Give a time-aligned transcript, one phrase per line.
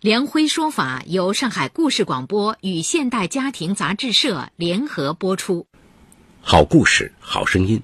[0.00, 5.66] 梁辉说法由上海故事广播与现代家庭杂志社联合播出。
[6.40, 7.82] 好故事，好声音，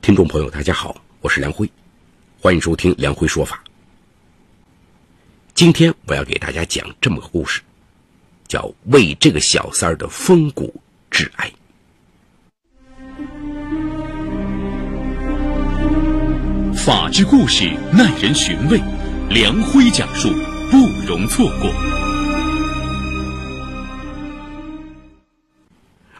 [0.00, 1.68] 听众朋友，大家好，我是梁辉，
[2.40, 3.60] 欢迎收听梁辉说法。
[5.52, 7.60] 今天我要给大家讲这么个故事，
[8.46, 10.80] 叫为这个小三儿的风骨
[11.10, 11.52] 致哀。
[16.76, 18.80] 法治故事耐人寻味，
[19.28, 20.32] 梁辉讲述。
[21.06, 21.68] 容错过。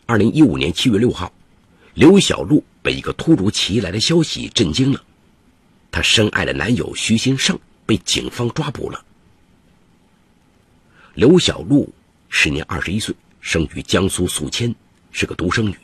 [0.07, 1.33] 二零一五年七月六号，
[1.95, 5.01] 刘小璐被一个突如其来的消息震惊了。
[5.93, 9.05] 她深爱的男友徐新胜被警方抓捕了。
[11.15, 11.89] 刘小璐
[12.29, 14.75] 时年二十一岁，生于江苏宿迁，
[15.13, 15.77] 是个独生女。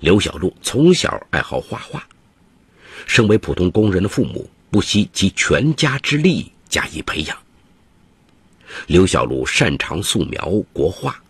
[0.00, 2.06] 刘小璐从小爱好画画，
[3.06, 6.50] 身为普通工人的父母不惜集全家之力。
[6.68, 7.45] 加以培养。
[8.86, 11.20] 刘小璐擅长素描、国画，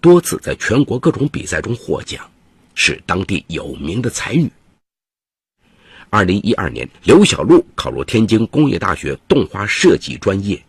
[0.00, 2.28] 多次在全国各种比赛中获奖，
[2.74, 4.50] 是当地有名的才女。
[6.08, 10.60] 二零一二年，刘小璐考入天津工业大学动画设计专业，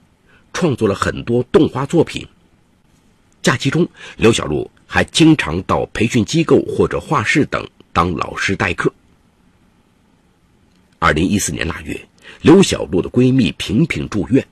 [0.53, 2.27] 创作了很多动画作品。
[3.41, 8.93] 假期中，刘小璐还经常到培训机构或者画室等当老师代课。
[10.99, 11.99] 二零一四年腊月。
[12.41, 14.47] 刘小璐的闺蜜萍萍住院，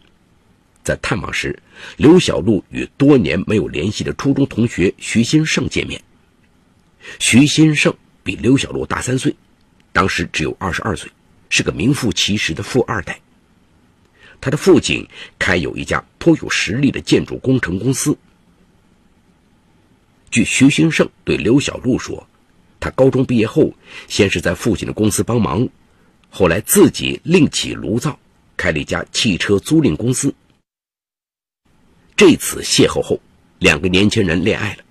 [0.83, 1.57] 在探望时，
[1.97, 6.01] 刘小璐与多年没有联系的初中同学徐新胜见面。
[7.19, 9.35] 徐新胜比刘小璐大三岁，
[9.91, 11.11] 当时只有二十二岁，
[11.49, 13.19] 是个名副其实的富二代。
[14.41, 15.05] 他的父亲
[15.37, 18.17] 开有一家颇有实力的建筑工程公司。
[20.31, 22.25] 据徐新胜对刘小璐说，
[22.79, 23.73] 他高中毕业后，
[24.07, 25.67] 先是在父亲的公司帮忙。
[26.29, 28.17] 后来自己另起炉灶，
[28.55, 30.33] 开了一家汽车租赁公司。
[32.19, 33.17] 这次邂逅后，
[33.59, 34.83] 两个年轻人恋爱了。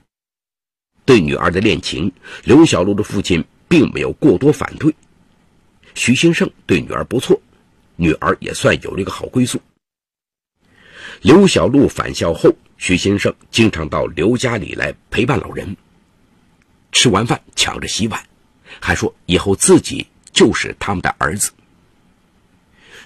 [1.05, 2.11] 对女儿的恋情，
[2.43, 4.94] 刘小璐的父亲并没有过多反对。
[5.94, 7.39] 徐兴盛对女儿不错，
[7.97, 9.61] 女儿也算有了一个好归宿。
[11.21, 15.77] 刘小璐返校后，徐兴盛经常到刘家里来陪伴老人。
[16.93, 18.27] 吃完饭抢着洗碗，
[18.81, 20.06] 还说以后自己。
[20.33, 21.50] 就是他们的儿子。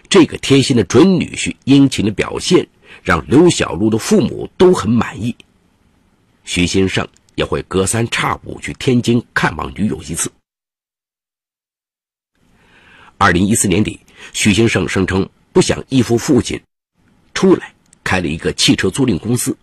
[0.09, 2.69] 这个贴心的准女婿殷勤的表现，
[3.03, 5.35] 让刘小璐的父母都很满意。
[6.45, 10.31] 徐先生也会隔三差五去天津看望女友一次。
[13.19, 14.01] 二零一四年底，
[14.33, 16.61] 徐先生声称不想依附父亲，
[17.35, 17.73] 出来
[18.03, 19.57] 开了一个汽车租赁公司。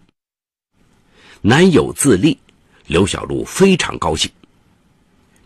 [1.41, 2.37] 男友自立，
[2.87, 4.31] 刘小璐非常高兴。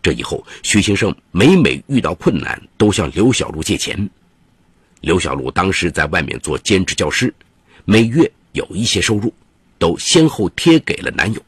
[0.01, 4.09] 这以后，徐先生每每遇到困难，都向刘小璐借钱。
[5.01, 7.33] 刘小璐当时在外面做兼职教师，
[7.85, 9.33] 每月有一些收入，
[9.77, 11.41] 都先后贴给了男友。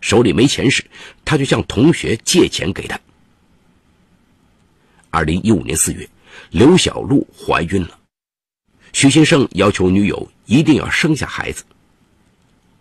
[0.00, 0.84] 手里没钱时，
[1.24, 2.98] 他就向同学借钱给他。
[5.10, 6.08] 二零一五年四月，
[6.50, 7.98] 刘小璐怀孕了，
[8.94, 11.62] 徐先生要求女友一定要生下孩子。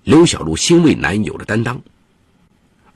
[0.03, 1.81] 刘小璐欣慰男友的担当。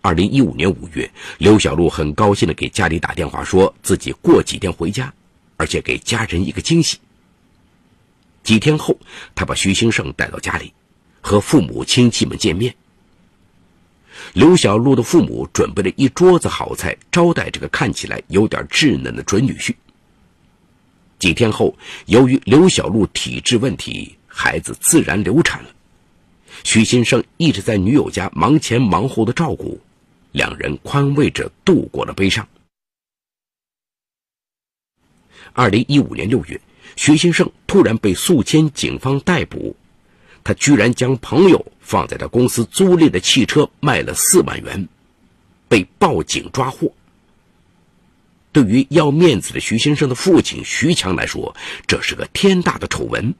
[0.02, 5.13] 二零一五年五月，刘小璐很高兴的给家里打电话，说自己过几天回家，
[5.57, 6.97] 而且给家人一个惊喜。
[8.45, 8.97] 几天后，
[9.33, 10.72] 他把徐兴盛带到家里，
[11.19, 12.73] 和父母亲戚们见面。
[14.33, 19.75] 刘小璐的父母准备了一桌子好菜招待这个看起来有点稚嫩的准女婿。
[21.17, 25.69] 几天后，由于刘小璐体质问题，孩子自然流产了。
[26.64, 29.81] 徐先生一直在女友家忙前忙后的照顾。
[30.34, 32.46] 两人宽慰着度过了悲伤。
[35.53, 36.59] 二零一五年六月，
[36.96, 39.76] 徐先生突然被宿迁警方逮捕，
[40.44, 44.88] 他居然将朋友放在他公司租赁的汽车卖了四万元，
[45.68, 46.92] 被报警抓获。
[48.52, 51.53] 对于要面子的徐先生的父亲徐强来说，
[51.86, 53.36] 这是个天大的丑闻。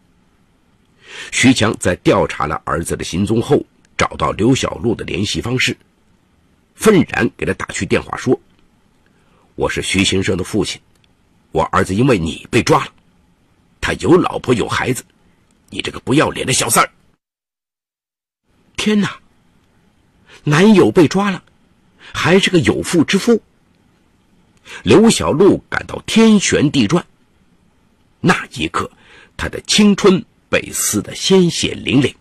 [1.31, 3.63] 徐强在调查了儿子的行踪后，
[3.98, 5.78] 找到刘小璐的联系方式。
[6.74, 8.38] 愤然给他打去电话说
[9.56, 10.81] ：“我是徐先生的父亲，
[11.54, 12.92] 我儿子因为你被抓了，
[13.85, 15.05] 他有老婆有孩子，
[15.69, 16.91] 你这个不要脸的小三儿！”
[18.75, 19.19] 天哪，
[20.43, 21.43] 男友被抓了，
[22.11, 23.39] 还是个有妇之夫。
[24.81, 27.05] 刘小璐感到天旋地转。
[28.21, 28.89] 那一刻，
[29.37, 32.11] 她的青春被撕得鲜血淋淋。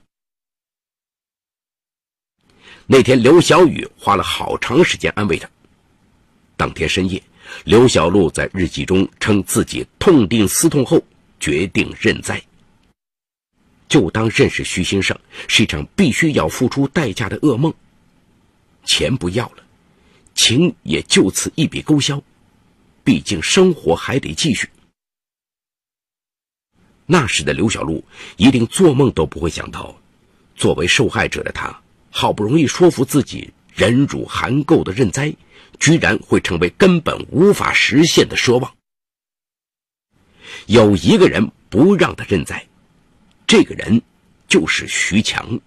[2.87, 5.49] 那天，刘小雨花了好长时间安慰她。
[6.59, 7.23] 当天深夜，
[7.65, 11.03] 刘小璐在日记中称自己痛定思痛后，
[11.45, 12.43] 决定认栽。
[13.87, 17.75] 就当认识徐兴盛是一场必须要付出代价的噩梦。
[18.87, 19.63] 钱不要了，
[20.35, 22.23] 情也就此一笔勾销。
[23.05, 24.67] 毕竟生活还得继续。
[27.05, 28.03] 那时的刘小璐
[28.39, 29.95] 一定做梦都不会想到，
[30.57, 35.35] 作为受害者的她，好不容易说服自己忍辱含垢的认栽，
[35.79, 38.74] 居然会成为根本无法实现的奢望。
[40.67, 42.67] 有一个人不让他认栽，
[43.47, 44.01] 这个人
[44.49, 45.61] 就是徐强。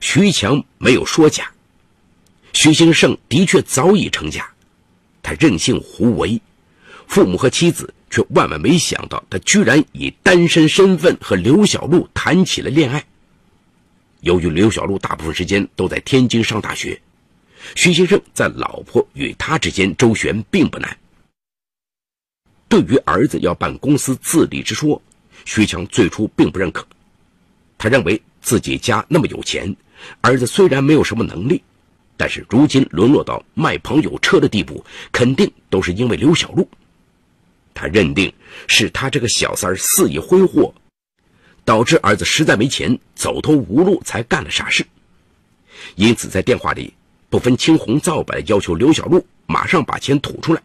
[0.00, 1.50] 徐强没有说假，
[2.52, 4.46] 徐兴盛的确早已成家。
[5.22, 6.40] 他任性胡为，
[7.06, 13.04] 父母和妻子却万万没想到，他居然以单身身份和刘小璐谈起了恋爱。
[14.20, 17.00] 由于刘小璐大部分时间都在天津上大学，
[17.74, 20.96] 徐先生在老婆与他之间周旋并不难。
[22.68, 25.00] 对于儿子要办公司自立之说，
[25.44, 26.86] 徐强最初并不认可，
[27.78, 29.74] 他认为自己家那么有钱，
[30.20, 31.62] 儿子虽然没有什么能力。
[32.20, 36.68] 但是如今沦落到卖朋友车的地步，肯定都是因为刘小璐。
[37.72, 38.32] 他认定
[38.66, 40.74] 是他这个小三儿肆意挥霍，
[41.64, 44.84] 导致儿子实在没钱，走投无路才干了傻事。
[45.94, 46.92] 因此在电话里
[47.30, 50.60] 不分青红皂白要求刘小璐马上把钱吐出来，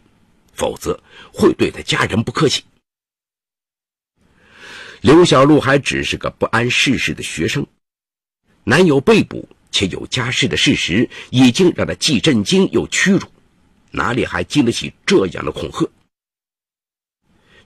[0.53, 0.99] 否则
[1.33, 2.63] 会对他家人不客气。
[5.01, 7.65] 刘小璐还只是个不谙世事的学生，
[8.63, 9.47] 男友被捕。
[9.75, 13.21] 且有家室的事实已经让他既震惊又屈辱，
[13.89, 15.89] 哪里还经得起这样的恐吓？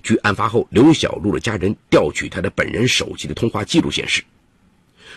[0.01, 4.23] 据案发后刘小璐的家人调取他的本人手机的通话记录显示，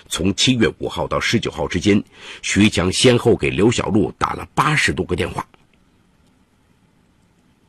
[0.08, 2.02] 从七月五号到十九号之间，
[2.42, 5.46] 徐强先后给刘小璐打了八十多个电话。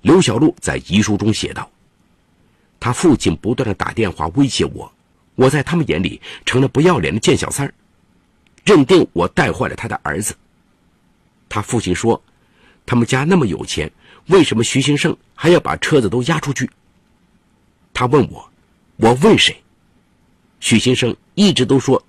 [0.02, 1.70] 刘小璐在遗书中写道
[2.80, 4.92] ：“他父亲不断的打电话威胁我，
[5.36, 7.74] 我在他们眼里成了不要脸的贱小三儿。”
[8.64, 10.36] 认定我带坏了他的儿子。
[11.50, 12.22] 他父亲说
[12.86, 13.92] ：“他们家那么有钱，
[14.28, 16.70] 为什么徐兴盛还要把车子都押出去？”
[17.94, 18.48] 他问我
[18.98, 19.56] ：“我问谁？”
[20.60, 22.04] 徐兴盛一直都说，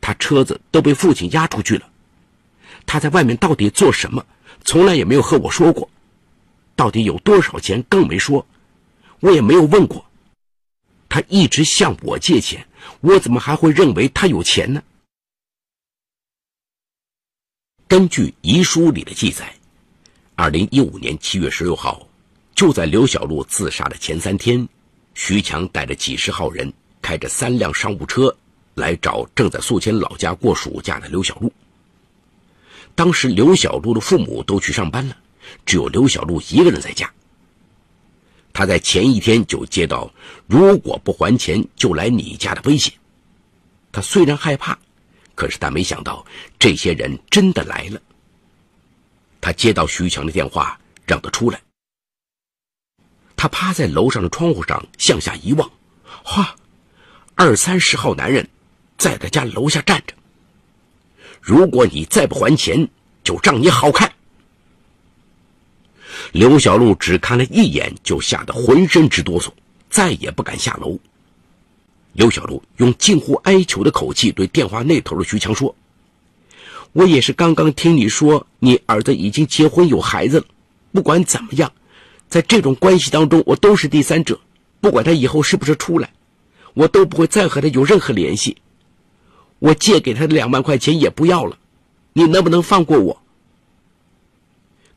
[0.00, 1.88] 他车子都被父亲押出去了。
[2.86, 4.24] 他在外面到底做什么？
[4.64, 5.88] 从来也没有和我说过。
[6.78, 7.82] 到底有多少钱？
[7.88, 8.46] 更没说。
[9.18, 10.06] 我也没有问过。
[11.08, 12.64] 他一直向我借钱，
[13.00, 14.80] 我怎么还会认为他有钱呢？
[17.88, 19.52] 根据遗书里的记载，
[20.36, 22.06] 二零一五年七月十六号，
[22.54, 24.68] 就在刘小璐自杀的前三天，
[25.14, 26.72] 徐强带着几十号人，
[27.02, 28.32] 开着三辆商务车
[28.74, 31.52] 来找正在宿迁老家过暑假的刘小璐。
[32.94, 35.16] 当时刘小璐的父母都去上班了，
[35.66, 37.10] 只有刘小璐一个人在家。
[38.52, 40.12] 他在前一天就接到
[40.46, 42.92] 如果不还钱就来你家的威胁，
[43.92, 44.78] 他虽然害怕。
[45.34, 46.26] 可是他没想到，
[46.58, 48.02] 这些人真的来了。
[49.40, 51.60] 他接到徐强的电话，让他出来。
[53.36, 55.70] 他趴在楼上的窗户上向下一望，
[56.24, 56.56] 哈，
[57.36, 58.44] 二三十号男人
[58.96, 60.14] 在他家楼下站着。
[61.40, 62.88] 如果你再不还钱，
[63.22, 64.12] 就让你好看。
[66.32, 69.48] 刘小璐只看了一眼，就吓得浑身直哆嗦，
[69.88, 70.98] 再也不敢下楼。
[72.12, 75.74] 刘小璐用近乎哀求的口气对电话那头的徐强说
[76.92, 80.46] ：“我也是刚刚听你说，你儿子已经结婚有孩子了。
[80.92, 81.72] 不管怎么样，
[82.28, 84.38] 在这种关系当中，我都是第三者。
[84.80, 86.10] 不管他以后是不是出来，
[86.74, 88.56] 我都不会再和他有任何联系。
[89.60, 91.56] 我借给他的两万块钱也不要了，
[92.12, 93.22] 你能不能放过我？”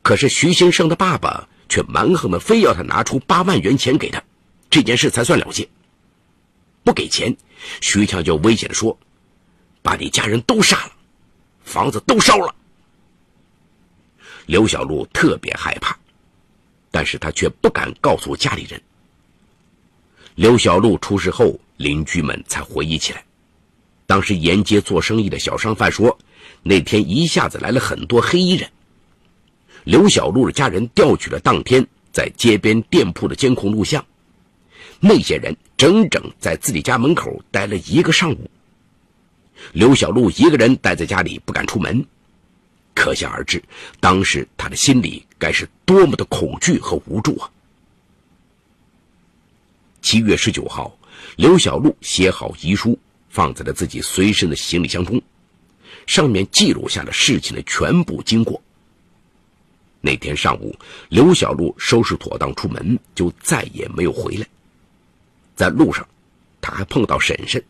[0.01, 4.21] 可是徐先生的爸爸却蛮横的，非要他拿出八万元钱给他，
[4.69, 5.67] 这件事才算了结。
[6.83, 7.35] 不给钱，
[7.79, 8.97] 徐强就威胁的说
[9.83, 10.91] ：“把你家人都杀了，
[11.63, 12.55] 房子都烧了。”
[14.47, 15.95] 刘小璐特别害怕，
[16.89, 18.81] 但是他却不敢告诉家里人。
[20.33, 23.23] 刘小璐出事后，邻居们才回忆起来，
[24.07, 26.17] 当时沿街做生意的小商贩说，
[26.63, 28.67] 那天一下子来了很多黑衣人。
[29.83, 34.03] 刘小璐的家人调取了当天在街边店铺的监控录像。
[34.99, 38.49] 那些人整整在自己家门口待了一个上午。
[39.73, 42.03] 刘小璐一个人待在家里不敢出门，
[42.93, 43.61] 可想而知，
[43.99, 47.49] 当时他的心里该是多么的恐惧和无助啊！
[50.01, 50.95] 七月十九号，
[51.35, 52.97] 刘小璐写好遗书，
[53.29, 55.21] 放在了自己随身的行李箱中，
[56.07, 58.61] 上面记录下了事情的全部经过。
[60.01, 60.75] 那天上午，
[61.09, 64.47] 刘小璐收拾妥当出门，就再也没有回来。
[65.55, 66.07] 在路上，
[66.59, 67.63] 他还碰到婶婶，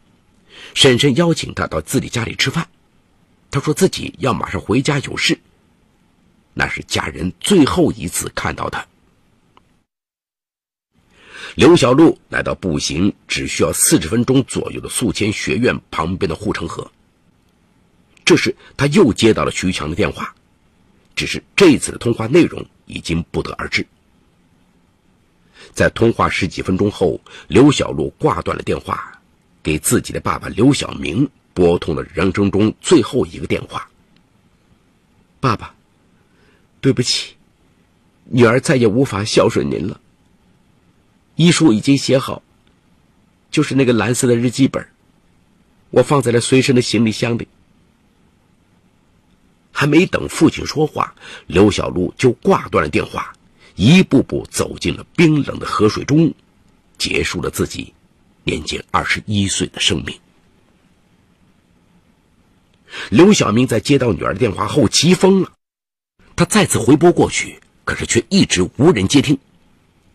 [0.73, 2.67] 婶婶邀请他到自己家里吃饭。
[3.49, 5.37] 他说自己要马上回家有事。
[6.53, 8.85] 那是家人最后一次看到他。
[11.55, 16.89] 刘小璐来到步行只需要四十分钟左右的宿迁学院旁边的护城河。
[18.23, 20.33] 这时，他又接到了徐强的电话。
[21.15, 23.85] 只是这次的通话内容已经不得而知。
[25.73, 29.19] 在通话十几分钟后，刘小璐挂断了电话，
[29.63, 33.87] 给自己的爸爸刘小明拨通了人生中最后一个电话。
[35.39, 35.73] 爸爸，
[36.81, 37.35] 对不起，
[38.25, 39.99] 女儿再也无法孝顺您了。
[41.35, 42.43] 遗书已经写好，
[43.49, 44.85] 就是那个蓝色的日记本，
[45.89, 47.47] 我放在了随身的行李箱里。
[49.81, 51.11] 还没等父亲说话，
[51.47, 53.33] 刘小璐就挂断了电话，
[53.73, 56.31] 一步步走进了冰冷的河水中，
[56.99, 57.91] 结束了自己
[58.43, 60.15] 年仅二十一岁的生命。
[63.09, 65.51] 刘小明在接到女儿的电话后急疯了，
[66.35, 69.35] 他再次回拨过去，可是却一直无人接听。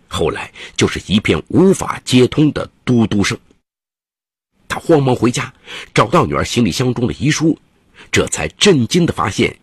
[0.07, 3.37] 后来就是一片无法接通的嘟嘟声。
[4.69, 5.53] 他慌忙回家，
[5.93, 7.59] 找到女儿行李箱中的遗书。
[8.11, 9.59] 这才震惊的发现，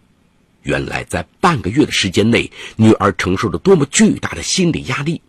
[0.62, 5.22] 原来在半个月的时间内，女儿承受了多么巨大的心理压力。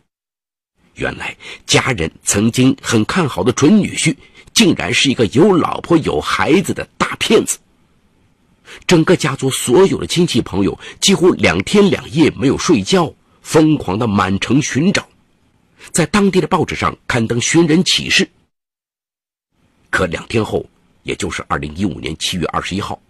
[0.95, 4.17] 原来家人曾经很看好的准女婿，
[4.53, 7.59] 竟然是一个有老婆有孩子的大骗子。
[8.87, 15.09] 整个家族所有的亲戚朋友几乎两天两夜没有睡觉，疯狂的满城寻找，
[15.91, 18.29] 在当地的报纸上刊登寻人启事。
[19.91, 20.67] 可两天后。
[21.05, 23.01] 也就是二零一五年七月二十一号，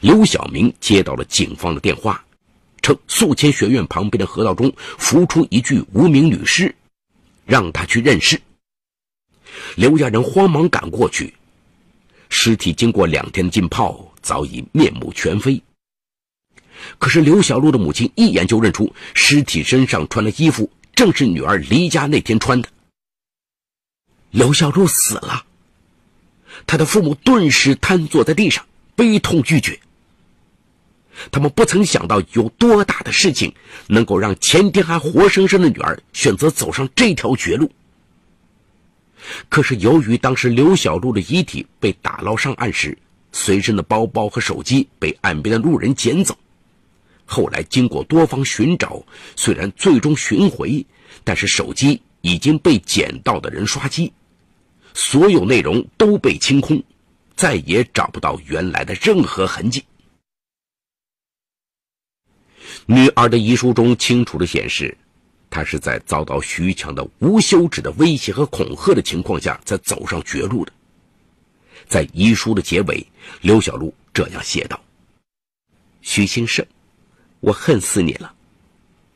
[0.00, 2.24] 刘小明接到了警方的电话，
[2.80, 6.74] 称宿迁学院旁边的河道中浮出一具无名女尸，
[7.44, 8.40] 让他去认尸。
[9.76, 11.34] 刘家人慌忙赶过去，
[12.28, 15.60] 尸体经过两天的浸泡，早已面目全非。
[16.98, 22.68] 可是刘小璐的母亲一眼就认出尸体身上穿的衣服正是女儿离家那天穿的。
[24.30, 25.46] 刘小璐死了。
[26.66, 29.78] 他的父母顿时瘫坐在地上，悲痛欲绝。
[31.30, 33.54] 他们不曾想到有多大的事情
[33.86, 37.70] 能够让前天还活生生的女儿选择走上这条绝路。
[39.48, 42.98] 可是由于当时刘小璐的遗体被打捞上岸时，
[43.32, 46.36] 随身的包包和手机被岸边的路人捡走，
[47.24, 49.02] 后来经过多方寻找，
[49.34, 50.84] 虽然最终寻回，
[51.22, 54.12] 但是手机已经被捡到的人刷机。
[54.94, 56.82] 所有内容都被清空，
[57.36, 59.84] 再也找不到原来的任何痕迹。
[62.86, 64.96] 女儿的遗书中清楚的显示，
[65.50, 70.72] 她是在遭到徐强的无休止的威胁和恐吓的情况下，才走上绝路的。
[71.88, 73.06] 在遗书的结尾，
[73.40, 74.80] 刘小璐这样写道
[76.02, 76.64] ：“徐兴盛，
[77.40, 78.32] 我恨死你了！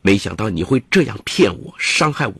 [0.02, 2.34] 没想到你会这样骗我、伤害我。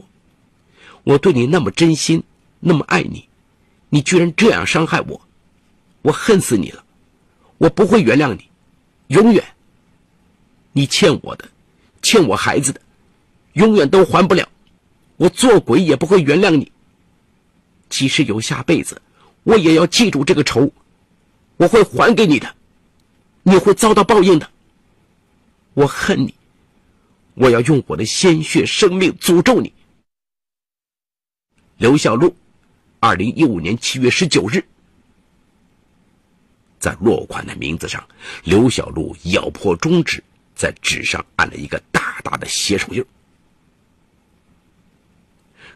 [1.04, 2.22] 我对你那么真心，
[2.58, 3.26] 那么爱你。”
[3.90, 5.20] 你居然这样伤害我，
[6.02, 6.84] 我恨死你了！
[7.56, 8.48] 我不会原谅你，
[9.08, 9.44] 永远。
[10.72, 11.48] 你欠我的，
[12.02, 12.80] 欠我孩子的，
[13.54, 14.48] 永远都还不了。
[15.16, 16.70] 我做鬼也不会原谅你。
[17.88, 19.00] 即使有下辈子，
[19.42, 20.70] 我也要记住这个仇，
[21.56, 22.54] 我会还给你的。
[23.42, 24.48] 你会遭到报应的。
[25.74, 26.34] 我恨你，
[27.34, 29.72] 我要用我的鲜血、生命诅咒你。
[31.78, 32.36] 刘小璐。
[33.00, 34.60] 二零一五年七月十九日，
[36.80, 38.06] 在落款的名字上，
[38.42, 40.22] 刘小璐咬破中指，
[40.56, 43.04] 在纸上按了一个大大的血手印。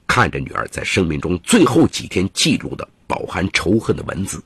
[0.04, 4.42] 看着女儿在生命中最后几天记录的饱含仇恨的文字，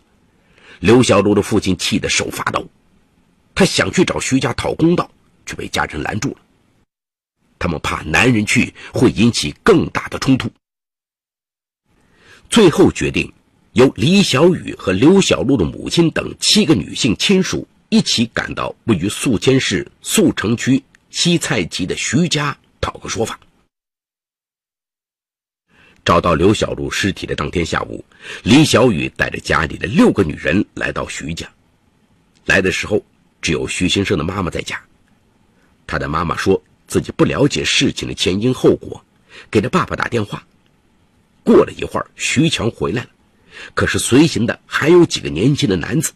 [0.81, 2.69] 刘小璐的父亲气得手发抖，
[3.55, 5.11] 他想去找徐家讨公道，
[5.47, 6.37] 却被家人拦住了。
[7.59, 10.51] 他们怕男人去会引起更大的冲突。
[12.49, 13.33] 最后决定，
[13.73, 23.39] 由李小雨和刘小璐的母亲等七个女性亲属一起赶到位于宿迁市宿城区西蔡集的徐家讨个说法。
[26.05, 28.05] 找到刘小璐尸体的当天下午，
[28.45, 31.47] 李小雨带着家里的六个女人来到徐家。
[32.45, 33.03] 来的时候，
[33.43, 34.81] 只有徐先生的妈妈在家。
[35.85, 39.05] 他的妈妈说自己不了解事情的前因后果，
[39.51, 40.47] 给他爸爸打电话。
[41.47, 43.11] 过了一会儿，徐强回来了，
[43.73, 46.13] 可是随行的还有几个年轻的男子。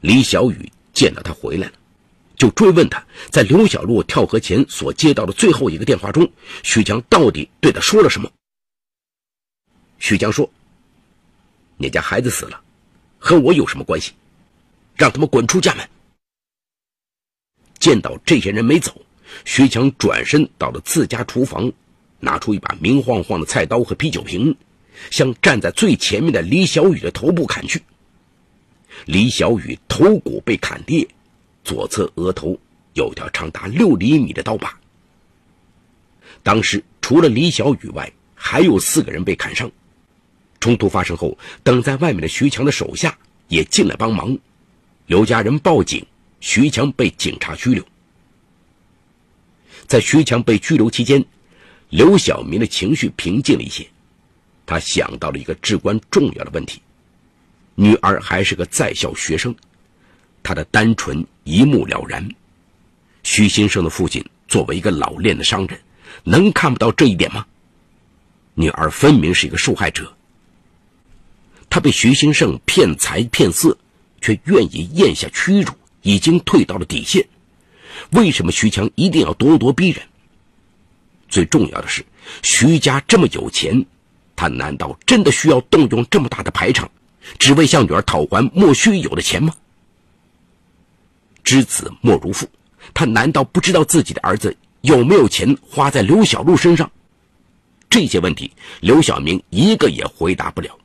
[0.00, 1.74] 李小雨见到他回来了，
[2.34, 6.26] 就追问他在刘小璐跳河前所接到的最后一个电话中，
[6.62, 8.32] 徐强到底对他说了什么。
[9.98, 10.50] 徐强说
[11.76, 12.58] ：“你家孩子死了，
[13.18, 14.14] 和我有什么关系？
[14.96, 15.86] 让他们滚出家门。”
[17.78, 18.98] 见到这些人没走，
[19.44, 21.70] 徐强转身到了自家厨房。
[22.20, 24.54] 拿出一把明晃晃的菜刀和啤酒瓶，
[25.10, 27.82] 向站在最前面的李小雨的头部砍去。
[29.06, 31.08] 李小雨头骨被砍裂，
[31.64, 32.58] 左侧额头
[32.92, 34.78] 有条长达六厘米的刀疤。
[36.42, 39.70] 当时除了李小雨外，还有四个人被砍伤。
[40.60, 43.16] 冲突发生后，等在外面的徐强的手下
[43.48, 44.36] 也进来帮忙。
[45.06, 46.06] 刘家人报警，
[46.40, 47.82] 徐强被警察拘留。
[49.86, 51.24] 在徐强被拘留期间。
[51.90, 53.86] 刘小明的情绪平静了一些，
[54.64, 56.80] 他想到了一个至关重要的问题：
[57.74, 59.54] 女儿还是个在校学生，
[60.42, 62.28] 他的单纯一目了然。
[63.24, 65.80] 徐先生的父亲作为一个老练的商人，
[66.22, 67.44] 能看不到这一点吗？
[68.54, 70.14] 女儿分明是一个受害者，
[71.68, 73.76] 他被徐先生骗财骗色，
[74.20, 77.26] 却愿意咽下屈辱，已经退到了底线。
[78.12, 80.02] 为什么徐强一定要咄咄逼人？
[81.30, 82.04] 最重要的是，
[82.42, 83.82] 徐家这么有钱，
[84.36, 86.90] 他难道真的需要动用这么大的排场，
[87.38, 89.54] 只为向女儿讨还莫须有的钱吗？
[91.42, 92.46] 知子莫如父，
[92.92, 96.90] 他难道不知道自己的儿子有没有钱花在刘小璐身上？
[97.88, 100.76] 这些问题，刘小明一个也回答不了。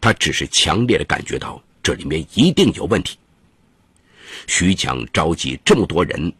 [0.00, 3.18] 他只是强烈的感觉到这里面一定有问题。
[4.46, 6.32] 徐强召集这么多人，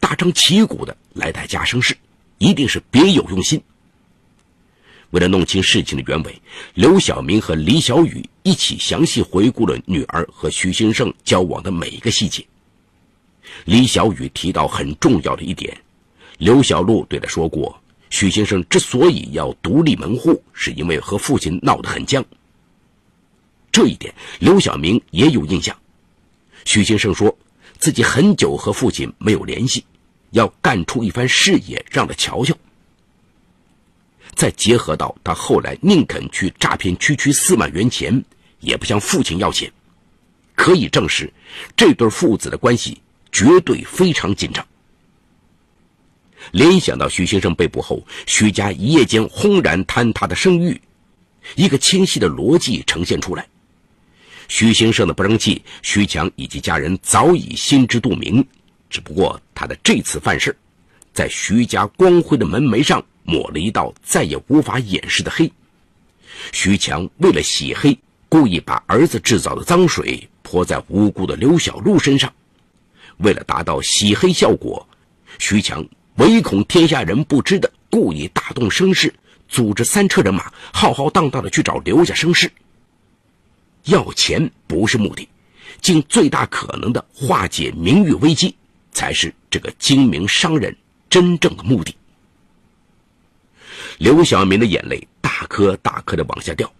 [0.00, 1.96] 大张旗鼓的来他家生事。
[2.42, 3.62] 一定是别有用心。
[5.10, 6.42] 为了弄清事情的原委，
[6.74, 12.44] 刘小明和李小雨一起详细回顾了女儿和徐兴盛交往的每一个细节。
[13.66, 15.80] 李小雨提到很重要的一点：
[16.38, 22.24] 刘小璐对他说过，徐先生之所以要独立门户，是因为和父亲闹得很僵。
[23.70, 25.76] 这一点，刘小明也有印象。
[26.64, 27.38] 徐先生说
[27.78, 29.84] 自己很久和父亲没有联系。
[30.32, 32.54] 要干出一番事业，让他瞧瞧。
[34.34, 38.22] 再结合到他后来宁肯去诈骗区区四万元钱，
[38.60, 39.70] 也不向父亲要钱，
[40.54, 41.32] 可以证实
[41.76, 44.66] 这对父子的关系绝对非常紧张。
[46.50, 50.80] 联想到徐先生被捕后，徐家一夜间轰然坍塌的声誉，
[51.54, 53.46] 一个清晰的逻辑呈现出来：
[54.48, 58.44] 徐先生的不争气，徐强以及家人早已心知肚明。
[58.92, 60.54] 只不过他的这次犯事，
[61.14, 65.50] 在徐家光辉的门楣上抹了一道再也无法掩饰的黑。
[66.52, 72.30] 徐强为了洗黑，故意把儿子制造的脏水泼在无辜的刘小璐身上。
[73.16, 74.86] 为了达到洗黑效果，
[75.38, 75.82] 徐强
[76.16, 79.12] 唯恐天下人不知的，故意大动声势，
[79.48, 82.52] 组织三车人马浩浩荡荡的去找刘家生事。
[83.84, 85.26] 要钱不是目的，
[85.80, 88.54] 尽最大可能的化解名誉危机。
[88.92, 90.74] 才是这个精明商人
[91.10, 91.94] 真正的目的。
[93.98, 96.72] 刘小明的眼泪大颗大颗的往下掉，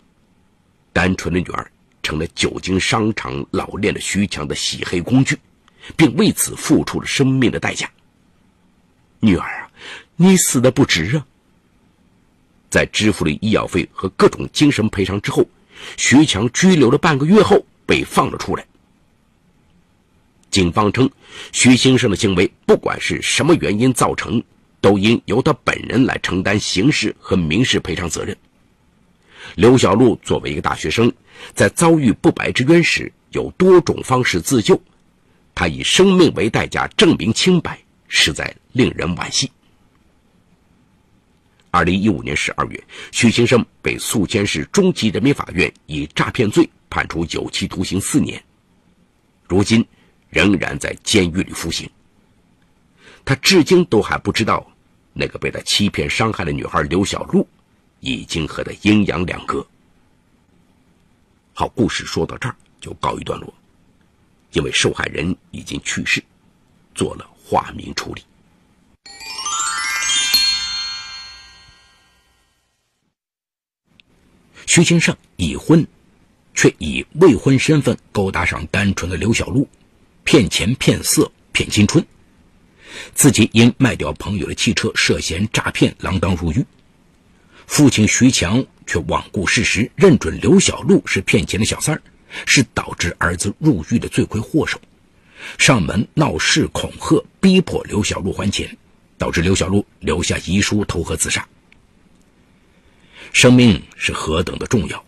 [0.93, 1.71] 单纯的女儿
[2.03, 5.39] 成了久经商场老练的徐强的洗黑工具，
[5.97, 7.91] 并为此付出了生命的代价。
[9.21, 9.71] 女儿啊，
[10.17, 11.27] 你死的不值啊！
[12.71, 15.47] 在支付了医药费和各种精神赔偿之后，
[15.97, 18.67] 徐强拘留了半个月后被放了出来。
[20.53, 21.11] 警方称，
[21.51, 24.41] 徐先生的行为不管是什么原因造成，
[24.83, 28.37] 都应由他本人来承担刑事和民事赔偿责任。
[29.57, 31.11] 刘小璐作为一个大学生，
[31.55, 34.79] 在遭遇不白之冤时，有多种方式自救，
[35.55, 39.51] 他以生命为代价证明清白，实在令人惋惜。
[41.71, 48.45] 二零一五年十二月，徐先生被宿迁市中级人民法院以诈骗罪判处有期徒刑四年，
[49.49, 49.83] 如今。
[50.33, 51.89] 仍然在监狱里服刑。
[53.23, 54.67] 他至今都还不知道，
[55.13, 57.47] 那个被他欺骗伤害的女孩刘小璐，
[58.01, 59.65] 已经和他阴阳两隔。
[61.53, 63.53] 好，故事说到这儿就告一段落，
[64.53, 66.25] 因为受害人已经去世，
[66.95, 68.25] 做了化名处理。
[74.67, 75.87] 徐先生已婚，
[76.55, 79.69] 却以未婚身份勾搭上单纯的刘小璐。
[80.25, 82.05] 骗钱骗色骗青春，
[83.15, 86.65] 自己因卖掉朋友的汽车涉嫌诈骗锒铛入狱。
[87.67, 92.03] 父亲徐强却罔顾事实，认准刘小璐是骗钱的小三儿，
[92.47, 94.81] 是导致儿子入狱的罪魁祸首，
[95.59, 98.77] 上门闹事恐吓，逼迫刘小璐还钱，
[99.17, 101.47] 导致刘小璐留下遗书投河自杀。
[103.33, 105.03] 生命是何等的重要，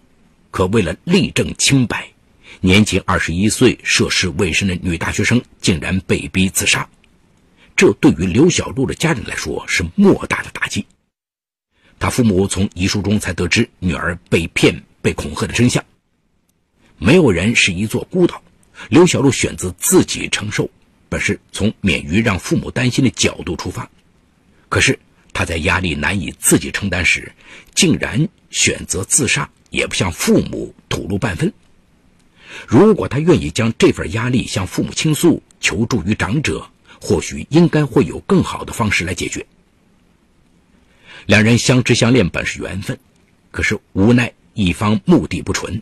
[0.50, 2.11] 可为了立证清白，
[2.64, 6.88] 年仅二十一岁、涉世未深的女大学生竟然被逼自杀，
[7.77, 10.87] 这对于刘小璐的家人来说是莫大的打击。
[11.98, 15.85] 他父母从遗书中才得知女儿被骗、被恐吓的真相。
[16.96, 18.42] 没有人是一座孤岛，
[18.88, 20.66] 刘小璐选择自己承受，
[21.11, 23.87] 本是从免于让父母担心的角度出发，
[24.70, 24.98] 可是。
[25.37, 27.33] 他在压力难以自己承担时，
[27.74, 31.53] 竟然选择自杀，也不向父母吐露半分。
[32.67, 36.67] 如果他愿意将这份压力向父母倾诉，求助于长者，
[37.01, 39.45] 或许应该会有更好的方式来解决。
[41.27, 42.99] 两人相知相恋本是缘分，
[43.51, 45.81] 可是无奈一方目的不纯。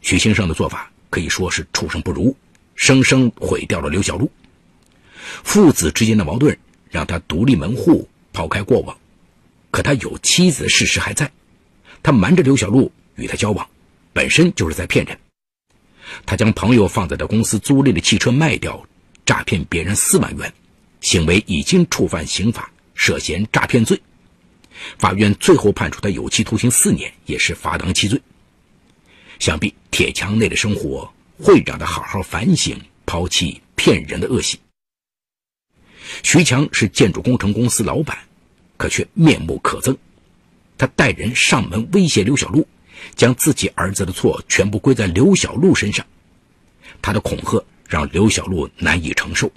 [0.00, 2.34] 许先生的做法可以说是畜生不如，
[2.74, 4.30] 生生毁掉了刘小璐。
[5.42, 6.56] 父子之间的矛盾
[6.90, 8.08] 让他独立门户。
[8.36, 8.98] 抛开过往，
[9.70, 11.30] 可他有妻子的事实还在。
[12.02, 13.64] 他瞒着刘小璐与他交往，
[14.12, 15.16] 本身就是在骗人。
[16.26, 18.84] 他将朋友放在的公司租赁的汽车卖掉，
[19.24, 20.52] 诈骗别人四万元，
[21.00, 24.00] 行为已经触犯刑法，涉嫌诈骗罪。
[24.98, 28.20] 法院最后判处他有期徒刑四年，也是罚当其罪。
[29.38, 34.58] 想必铁墙内的生活会让他好好反省，抛弃骗人的恶习。
[36.22, 38.18] 徐强是建筑工程公司老板，
[38.76, 39.96] 可却面目可憎。
[40.76, 42.66] 他带人上门威胁刘小璐，
[43.14, 46.04] 将自己儿子的错全部归在刘小璐身上。
[47.02, 49.50] 他的恐吓让刘小璐难以承受，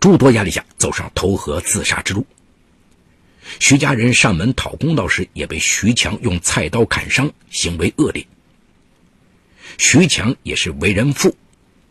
[0.00, 2.26] 诸多压力下走上投河自杀之路。
[3.60, 8.26] 徐家人上门讨公道时，也被徐强用菜刀砍伤，行为恶劣。
[9.78, 11.34] 徐强也是为人父，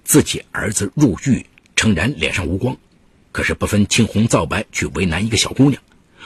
[0.04, 2.76] 自己儿子入狱，诚然脸上无光。
[3.32, 5.82] 可是不分青红皂白去为难一个小姑娘，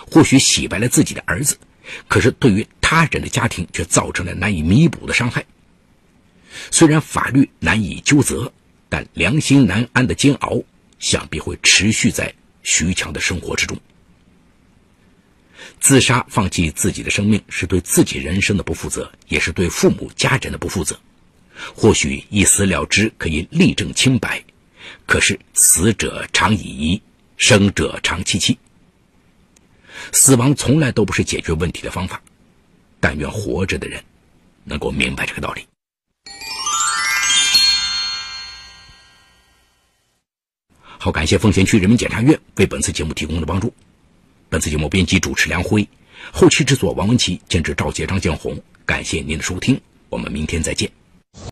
[0.10, 1.58] 或许洗白了自己的儿子，
[2.08, 5.46] 可是对于他人的家庭却造成了难以弥补的伤害。
[6.70, 8.52] 虽然法律难以纠责，
[8.89, 10.62] 但良心难安的煎熬，
[11.00, 13.78] 想必会持续在徐强的生活之中。
[15.80, 21.00] 自杀放弃自己的生命，是对自己人生的不负责，也是对父母家人的不负责。
[21.76, 24.44] 或许一死了之可以立证清白。
[25.06, 27.02] 可是死者常已矣，
[27.38, 28.58] 生者常戚戚。
[30.12, 32.22] 死亡从来都不是解决问题的方法，
[33.00, 34.04] 但愿活着的人
[34.64, 35.66] 能够明白这个道理。
[40.84, 43.74] 好，感谢奉贤区人民检察院为本次节目提供的帮助。
[44.50, 45.88] 本次节目编辑主持梁辉，
[46.32, 48.62] 后期制作王文琪，监制赵杰、张建红。
[48.86, 51.01] 感谢您的收听，我们明天再见。